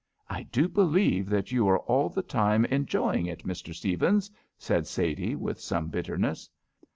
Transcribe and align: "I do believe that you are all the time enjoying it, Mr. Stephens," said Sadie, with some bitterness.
"I 0.27 0.41
do 0.51 0.67
believe 0.67 1.29
that 1.29 1.51
you 1.51 1.69
are 1.69 1.77
all 1.81 2.09
the 2.09 2.23
time 2.23 2.65
enjoying 2.65 3.27
it, 3.27 3.45
Mr. 3.45 3.71
Stephens," 3.71 4.31
said 4.57 4.87
Sadie, 4.87 5.35
with 5.35 5.61
some 5.61 5.89
bitterness. 5.89 6.49